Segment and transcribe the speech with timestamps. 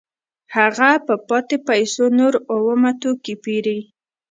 [0.55, 3.79] هغه په پاتې پیسو نور اومه توکي پېري